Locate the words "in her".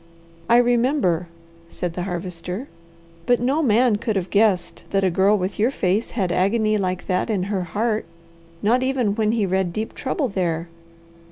7.29-7.61